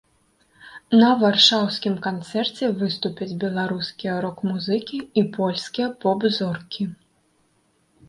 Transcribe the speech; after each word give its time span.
На 1.03 1.09
варшаўскім 1.23 1.97
канцэрце 2.07 2.71
выступяць 2.81 3.29
беларускія 3.45 4.17
рок-музыкі 4.27 4.97
і 5.19 5.29
польскія 5.41 5.87
поп-зоркі. 6.05 6.83